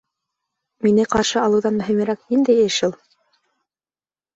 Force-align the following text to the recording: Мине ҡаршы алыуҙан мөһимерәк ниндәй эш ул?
Мине 0.87 1.05
ҡаршы 1.11 1.39
алыуҙан 1.43 1.79
мөһимерәк 1.85 2.27
ниндәй 2.33 2.67
эш 2.67 2.83
ул? 2.93 3.01